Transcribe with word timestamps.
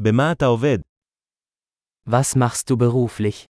במה 0.00 0.32
אתה 0.32 0.44
עובד? 0.44 0.78
Was 2.08 2.36
machst 2.36 2.70
du 2.70 2.76
beruflich? 2.76 3.46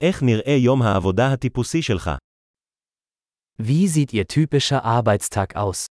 איך 0.00 0.22
נראה 0.22 0.56
יום 0.64 0.82
העבודה 0.82 1.22
הטיפוסי 1.34 1.82
שלך? 1.82 2.10
Wie 3.60 3.88
sieht 3.88 4.12
Ihr 4.12 4.26
typischer 4.26 4.82
Arbeitstag 4.84 5.56
aus? 5.56 5.86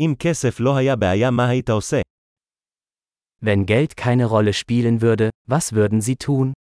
אם 0.00 0.14
כסף 0.18 0.60
לא 0.60 0.76
היה 0.78 0.96
בעיה 0.96 1.30
מה 1.30 1.48
היית 1.48 1.68
עושה? 1.70 2.00
Wenn 3.44 3.64
Geld 3.66 3.96
keine 3.96 4.26
Rolle 4.26 4.52
spielen 4.52 5.00
würde, 5.00 5.30
was 5.46 5.72
würden 5.72 6.00
Sie 6.00 6.16
tun? 6.16 6.52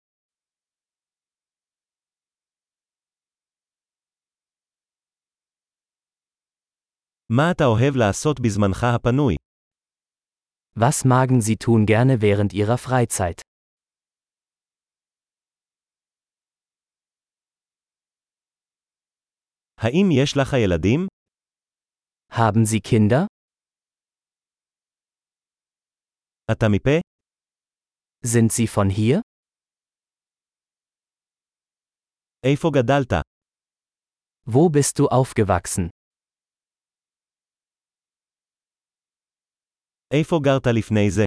מה 7.28 7.42
אתה 7.50 7.64
אוהב 7.64 7.94
לעשות 7.96 8.40
בזמנך 8.40 8.84
הפנוי? 8.96 9.36
Was 10.78 11.04
magen 11.04 11.40
Sie 11.40 11.56
tun 11.56 11.86
gerne 11.86 12.20
während 12.20 12.52
Ihrer 12.52 12.78
Freizeit? 12.78 13.40
האם 19.76 20.08
יש 20.22 20.36
לך 20.36 20.52
ילדים? 20.64 21.06
Haben 22.32 22.64
Sie 22.66 22.80
Kinder? 22.80 23.26
אתה 26.52 26.66
מפה? 26.72 27.00
Sind 28.26 28.52
Sie 28.52 28.66
von 28.66 28.90
hier? 28.90 29.20
איפה 32.44 32.68
גדלת? 32.74 33.12
Wo 34.48 34.68
bist 34.68 34.98
du 34.98 35.08
aufgewachsen? 35.08 35.95
איפה 40.14 40.36
גרת 40.44 40.66
לפני 40.66 41.10
זה? 41.10 41.24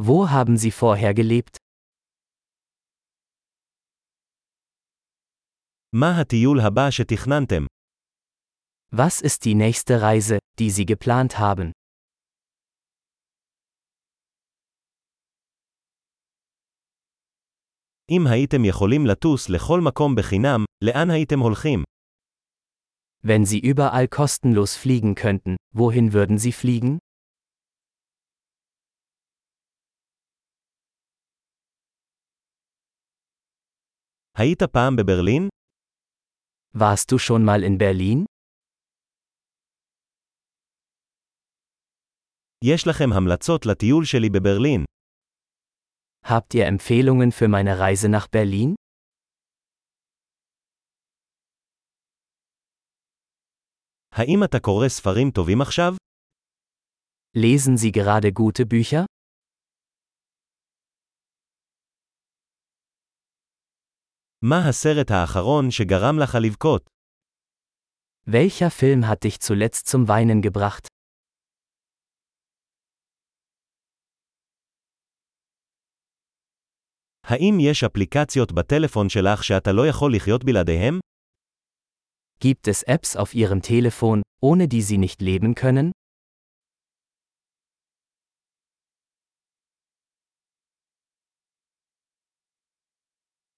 Wo 0.00 0.26
haben 0.26 0.56
Sie 0.56 0.70
vorher 0.80 1.14
gelebt? 1.14 1.56
מה 5.92 6.20
הטיול 6.20 6.60
הבא 6.60 6.90
שתכננתם? 6.90 7.66
Was 8.94 9.20
ist 9.22 9.44
die 9.44 9.54
nächste 9.54 10.00
Reise, 10.02 10.38
die 10.58 10.70
Sie 10.70 10.86
geplant 10.86 11.38
haben? 11.38 11.72
אם 18.10 18.26
הייתם 18.26 18.64
יכולים 18.64 19.06
לטוס 19.06 19.48
לכל 19.48 19.80
מקום 19.80 20.14
בחינם, 20.14 20.64
לאן 20.84 21.10
הייתם 21.10 21.38
הולכים? 21.38 21.82
Wenn 23.26 23.44
Sie 23.44 23.60
überall 23.60 24.08
kostenlos 24.08 24.76
fliegen 24.76 25.14
könnten, 25.14 25.56
wohin 25.74 26.12
würden 26.12 26.38
Sie 26.38 26.52
fliegen? 26.52 26.98
היית 34.38 34.62
פעם 34.62 34.96
בברלין? 34.96 35.48
Warst 36.76 37.10
du 37.12 37.18
schon 37.18 37.44
mal 37.44 37.62
in 37.64 37.78
Berlin? 37.78 38.24
יש 42.64 42.86
לכם 42.86 43.12
המלצות 43.16 43.66
לטיול 43.66 44.04
שלי 44.04 44.28
בברלין. 44.30 44.84
Habt 46.26 46.54
ihr 46.54 46.66
Empfehlungen 46.66 47.32
für 47.32 47.48
meine 47.48 47.78
Reise 47.78 48.08
nach 48.08 48.26
Berlin? 48.28 48.74
האם 54.12 54.44
אתה 54.44 54.58
קורא 54.60 54.88
ספרים 54.88 55.30
טובים 55.30 55.60
עכשיו? 55.60 55.94
Lesen 57.36 57.76
Sie 57.76 57.92
gerade 57.92 58.32
gute 58.32 58.66
Bücher? 58.66 59.04
מה 64.42 64.68
הסרט 64.68 65.10
האחרון 65.10 65.70
שגרם 65.70 66.18
לך 66.18 66.38
לבכות? 66.42 66.90
Welcher 68.26 68.70
Film 68.70 69.06
hat 69.06 69.24
dich 69.24 69.40
zuletzt 69.40 69.86
zum 69.88 70.08
Weinen 70.08 70.40
gebracht? 70.42 70.86
האם 77.24 77.58
יש 77.60 77.84
אפליקציות 77.84 78.52
בטלפון 78.52 79.08
שלך 79.08 79.44
שאתה 79.44 79.72
לא 79.72 79.88
יכול 79.88 80.14
לחיות 80.14 80.44
בלעדיהם? 80.44 80.98
Gibt 82.44 82.68
es 82.68 82.82
Apps 82.88 83.16
auf 83.16 83.34
Ihrem 83.34 83.60
Telefon, 83.62 84.22
ohne 84.42 84.68
die 84.68 84.82
Sie 84.82 84.98
nicht 84.98 85.20
leben 85.20 85.54
können? 85.54 85.90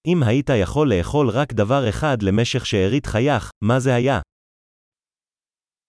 אם 0.07 0.23
היית 0.23 0.49
יכול 0.61 0.93
לאכול 0.93 1.29
רק 1.29 1.53
דבר 1.53 1.89
אחד 1.89 2.17
למשך 2.21 2.65
שארית 2.65 3.05
חייך, 3.05 3.49
מה 3.63 3.79
זה 3.79 3.95
היה? 3.95 4.19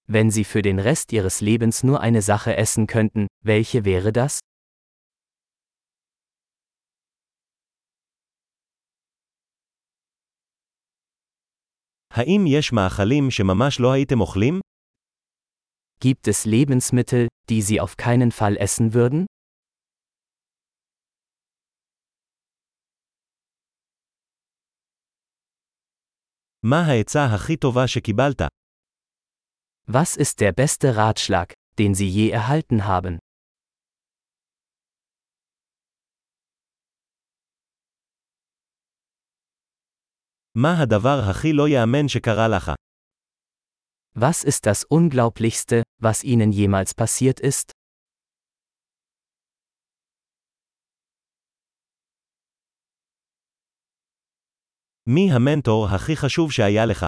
Wenn 0.09 0.31
Sie 0.31 0.45
für 0.45 0.63
den 0.63 0.79
Rest 0.79 1.13
Ihres 1.13 1.41
Lebens 1.41 1.83
nur 1.83 2.01
eine 2.01 2.23
Sache 2.23 2.57
essen 2.57 2.87
könnten, 2.87 3.27
welche 3.43 3.85
wäre 3.85 4.13
das? 4.13 4.39
האם 12.11 12.45
יש 12.47 12.73
מאכלים 12.73 13.31
שממש 13.31 13.81
לא 13.81 13.93
הייתם 13.93 14.21
אוכלים? 14.21 14.61
Gibt 16.01 16.29
es 16.29 16.45
Lebensmittel, 16.45 17.27
die 17.49 17.63
Sie 17.63 17.81
auf 17.81 17.97
keinen 17.97 18.31
Fall 18.31 18.57
essen 18.57 18.95
würden? 18.95 19.27
מה 26.63 26.77
העצה 26.87 27.25
הכי 27.35 27.57
טובה 27.57 27.87
שקיבלת? 27.87 28.43
Was 29.91 30.17
ist 30.17 30.41
der 30.41 30.53
beste 30.53 30.97
Ratschlag, 30.97 31.53
den 31.79 31.95
Sie 31.95 32.09
je 32.09 32.31
erhalten 32.31 32.85
haben? 32.87 33.19
מה 40.55 40.83
הדבר 40.83 41.19
הכי 41.31 41.53
לא 41.53 41.69
ייאמן 41.69 42.09
שקרה 42.09 42.49
לך? 42.49 42.73
Was 44.19 44.45
ist 44.45 44.67
das 44.67 44.85
Unglaublichste, 44.85 45.83
was 46.03 46.23
Ihnen 46.25 46.53
jemals 46.53 46.95
passiert 46.95 47.41
ist? 47.41 47.73
מי 55.09 55.33
המנטור 55.33 55.87
הכי 55.95 56.17
חשוב 56.17 56.53
שהיה 56.53 56.87
לך? 56.87 57.07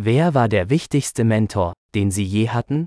Wer 0.00 0.34
war 0.34 0.48
der 0.48 0.70
wichtigste 0.70 1.24
Mentor, 1.24 1.72
den 1.96 2.10
Sie 2.10 2.26
je 2.34 2.48
hatten? 2.50 2.84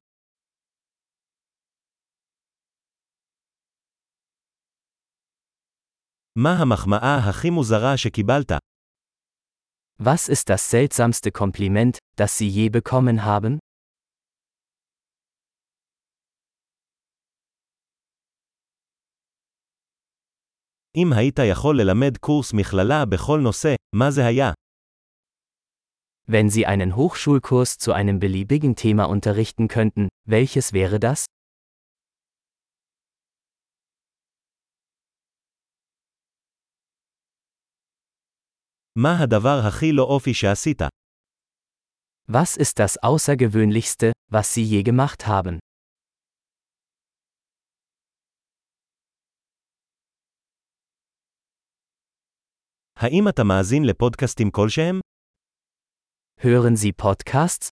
מה 6.36 6.50
המחמאה 6.62 7.18
הכי 7.30 7.50
מוזרה 7.50 7.98
שקיבלת? 7.98 8.52
Was 10.02 10.30
ist 10.30 10.50
das 10.50 10.70
seltsamste 10.70 11.32
Kompliment, 11.32 11.98
das 12.16 12.38
Sie 12.38 12.50
je 12.50 12.70
bekommen 12.70 13.26
haben? 13.26 13.60
אם 20.98 21.14
היית 21.14 21.40
יכול 21.52 21.82
ללמד 21.82 22.18
קורס 22.18 22.54
מכללה 22.54 23.06
בכל 23.06 23.40
נושא, 23.40 23.76
מה 23.96 24.12
זה 24.12 24.26
היה? 24.26 24.52
Wenn 26.28 26.50
Sie 26.50 26.66
einen 26.66 26.96
Hochschulkurs 26.96 27.78
zu 27.78 27.94
einem 27.94 28.20
beliebigen 28.20 28.76
Thema 28.76 29.06
unterrichten 29.06 29.68
könnten, 29.68 30.08
welches 30.26 30.74
wäre 30.74 31.00
das? 31.00 31.26
מה 38.96 39.24
הדבר 39.24 39.60
הכי 39.68 39.92
לא 39.92 40.04
אופי 40.04 40.34
שעשית? 40.34 40.82
Was 42.30 42.58
ist 42.58 42.80
das 42.80 42.98
Außergewöhnlichste, 42.98 44.12
was 44.32 44.54
Sie 44.54 44.64
je 44.64 44.84
gemacht 44.84 45.28
haben? 45.28 45.60
האם 53.00 53.28
אתה 53.30 53.44
מאזין 53.44 53.84
לפודקאסטים 53.86 54.52
כלשהם? 54.52 55.00
Hören 56.42 56.76
Sie 56.84 57.04
Podcasts? 57.06 57.70